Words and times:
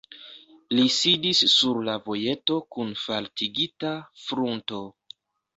Li 0.77 0.85
sidis 0.93 1.41
sur 1.51 1.79
la 1.89 1.95
vojeto 2.07 2.57
kun 2.77 2.97
faltigita 3.05 3.93
frunto. 4.27 4.85